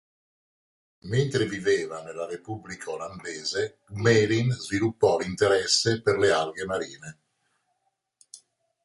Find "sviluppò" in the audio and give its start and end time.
4.49-5.19